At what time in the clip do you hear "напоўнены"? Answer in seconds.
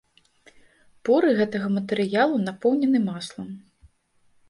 2.49-3.07